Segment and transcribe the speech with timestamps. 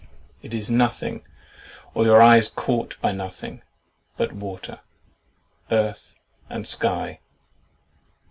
[0.41, 1.21] It is nothing
[1.93, 3.61] (or your eye is caught by nothing)
[4.17, 4.79] but water,
[5.71, 6.15] earth,
[6.49, 7.19] and sky.